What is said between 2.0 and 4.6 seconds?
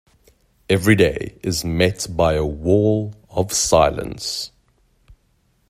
by a wall of silence.